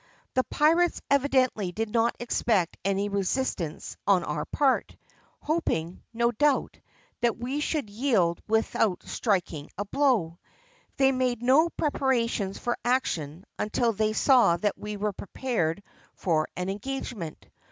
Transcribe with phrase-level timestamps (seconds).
[0.33, 4.95] The pirates evidently did not expect any resistance on our part,
[5.43, 6.79] hoping, no doubt,
[7.19, 10.39] that we should yield without striking a blow.
[10.97, 15.83] They had made no preparations for action until they saw that we were prepared
[16.15, 17.45] for an engagement.